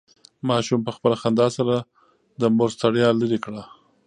[0.49, 1.75] ماشوم په خپله خندا سره
[2.41, 3.63] د مور ستړیا لرې کړه.